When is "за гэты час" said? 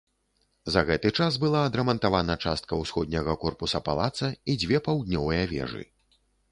0.75-1.37